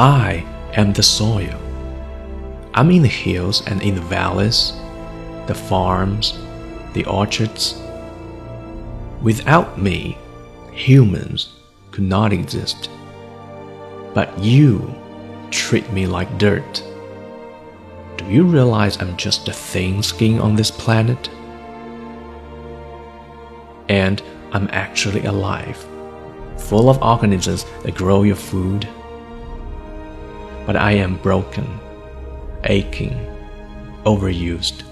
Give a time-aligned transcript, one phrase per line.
[0.00, 1.60] I am the soil.
[2.72, 4.72] I'm in the hills and in the valleys,
[5.46, 6.38] the farms,
[6.94, 7.78] the orchards.
[9.20, 10.16] Without me,
[10.72, 11.52] humans
[11.90, 12.88] could not exist.
[14.14, 14.90] But you
[15.50, 16.82] treat me like dirt.
[18.16, 21.28] Do you realize I'm just a thin skin on this planet?
[23.90, 24.22] And
[24.52, 25.76] I'm actually alive,
[26.56, 28.88] full of organisms that grow your food.
[30.70, 31.66] But I am broken,
[32.62, 33.18] aching,
[34.04, 34.84] overused,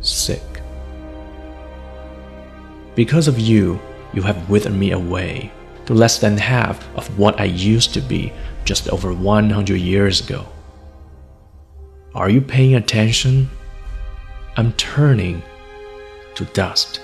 [0.00, 0.62] sick.
[2.94, 3.78] Because of you,
[4.14, 5.52] you have withered me away
[5.84, 8.32] to less than half of what I used to be
[8.64, 10.46] just over 100 years ago.
[12.14, 13.50] Are you paying attention?
[14.56, 15.42] I'm turning
[16.36, 17.02] to dust.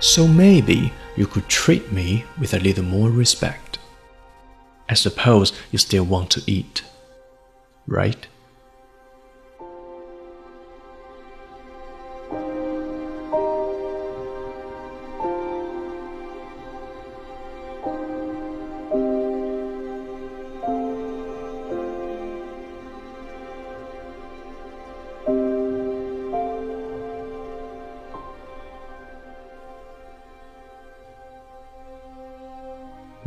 [0.00, 3.73] So maybe you could treat me with a little more respect.
[4.88, 6.82] I suppose you still want to eat,
[7.86, 8.26] right?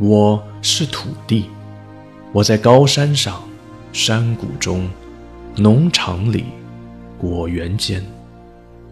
[0.00, 1.46] 我是土地，
[2.32, 3.42] 我在高山上、
[3.92, 4.88] 山谷中、
[5.56, 6.44] 农场里、
[7.18, 8.00] 果园间，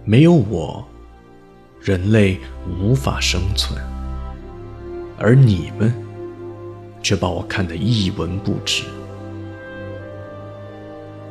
[0.05, 0.85] 没有我，
[1.81, 3.81] 人类无法生存。
[5.17, 5.95] 而你们，
[7.01, 8.83] 却把我看得一文不值。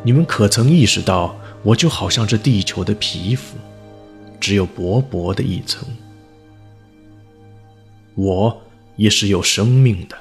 [0.03, 3.57] 你们可曾意识到，我就好像这地球的皮肤，
[4.39, 5.85] 只有薄薄的一层。
[8.15, 8.61] 我。
[8.95, 10.17] 也是有生命的。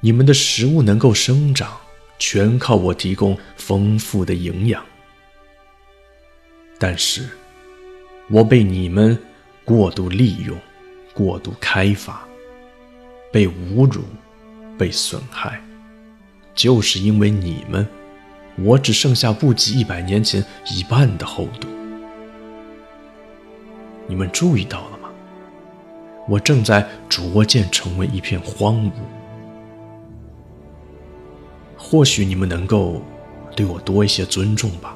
[0.00, 1.76] 你们的食物能够生长，
[2.18, 4.82] 全靠我提供丰富的营养。
[6.78, 7.28] 但是，
[8.30, 9.18] 我被你们
[9.64, 10.58] 过度利用、
[11.12, 12.26] 过度开发，
[13.30, 14.02] 被侮辱、
[14.78, 15.62] 被损害，
[16.54, 17.86] 就是因为你们，
[18.56, 21.68] 我只剩下不及一百年前一半的厚度。
[24.06, 24.99] 你们注意到了？
[26.30, 28.92] 我正在逐渐成为一片荒芜。
[31.76, 33.02] 或许你们能够
[33.56, 34.94] 对我多一些尊重吧。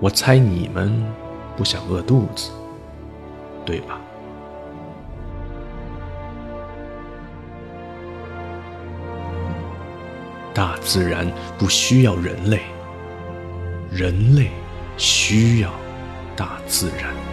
[0.00, 0.90] 我猜你们
[1.54, 2.50] 不想饿肚子，
[3.66, 4.00] 对吧？
[10.54, 12.62] 大自然不需要人类，
[13.90, 14.48] 人类
[14.96, 15.70] 需要
[16.34, 17.29] 大自然。